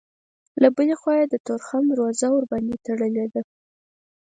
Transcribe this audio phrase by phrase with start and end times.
[0.61, 3.41] له بلې خوا یې د تورخم دروازه ورباندې تړلې ده.